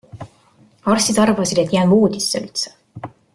Arstid 0.93 1.19
arvasid, 1.25 1.61
et 1.65 1.77
jään 1.77 1.93
voodisse 1.93 2.43
üldse. 2.47 2.75